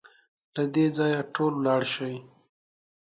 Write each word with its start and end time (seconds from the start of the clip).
له 0.55 0.63
دې 0.73 0.85
ځايه 0.97 1.21
ټول 1.35 1.53
ولاړ 1.57 1.81
شئ! 1.93 2.15